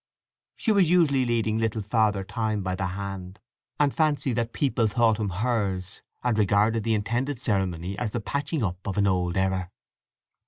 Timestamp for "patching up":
8.19-8.79